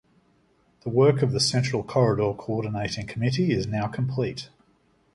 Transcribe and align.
The 0.81 0.89
work 0.89 1.21
of 1.21 1.31
the 1.31 1.39
Central 1.39 1.83
Corridor 1.83 2.33
Coordinating 2.33 3.05
Committee 3.05 3.51
is 3.53 3.67
now 3.67 3.85
complete. 3.87 4.49